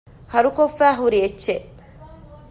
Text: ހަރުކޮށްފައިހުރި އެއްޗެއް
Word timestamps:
ހަރުކޮށްފައިހުރި 0.33 1.17
އެއްޗެއް 1.21 1.67